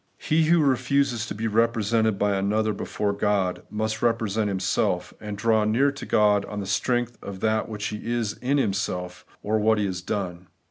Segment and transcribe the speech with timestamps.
[0.17, 5.63] He who refuses to be represented by another before God, must represent himself, and draw
[5.63, 9.85] near to God on the strength of what he is in himself, or what he
[9.85, 10.47] has done.